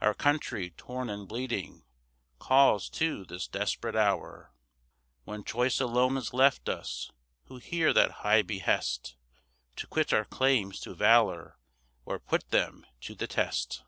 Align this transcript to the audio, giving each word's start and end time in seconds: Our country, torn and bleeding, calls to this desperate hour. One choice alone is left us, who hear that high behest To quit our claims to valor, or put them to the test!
Our 0.00 0.14
country, 0.14 0.70
torn 0.70 1.10
and 1.10 1.26
bleeding, 1.26 1.82
calls 2.38 2.88
to 2.90 3.24
this 3.24 3.48
desperate 3.48 3.96
hour. 3.96 4.52
One 5.24 5.42
choice 5.42 5.80
alone 5.80 6.16
is 6.16 6.32
left 6.32 6.68
us, 6.68 7.10
who 7.46 7.56
hear 7.56 7.92
that 7.92 8.12
high 8.22 8.42
behest 8.42 9.16
To 9.74 9.88
quit 9.88 10.12
our 10.12 10.26
claims 10.26 10.78
to 10.82 10.94
valor, 10.94 11.58
or 12.04 12.20
put 12.20 12.50
them 12.50 12.86
to 13.00 13.16
the 13.16 13.26
test! 13.26 13.82